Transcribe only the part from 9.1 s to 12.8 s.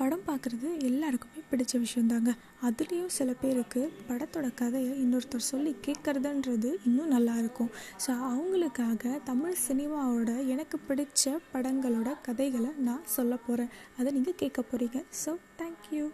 தமிழ் சினிமாவோட எனக்கு பிடிச்ச படங்களோட கதைகளை